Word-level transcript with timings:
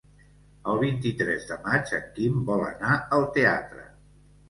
El 0.73 0.81
vint-i-tres 0.83 1.45
de 1.51 1.59
maig 1.69 1.93
en 2.01 2.09
Quim 2.17 2.43
vol 2.51 2.67
anar 2.73 2.99
al 3.21 3.33
teatre. 3.41 3.91